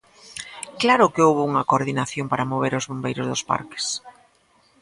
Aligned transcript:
Claro 0.81 1.11
que 1.13 1.25
houbo 1.27 1.43
unha 1.49 1.67
coordinación 1.69 2.25
para 2.31 2.49
mover 2.51 2.73
os 2.79 2.87
bombeiros 2.89 3.29
dos 3.31 3.45
parques. 3.51 3.85